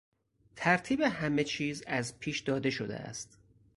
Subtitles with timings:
[0.55, 3.37] ترتیب همه چیز از پیش داده شده است.